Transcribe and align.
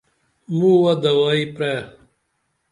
مووہ 0.57 0.93
دوائی 1.01 1.43
پرے 1.55 1.75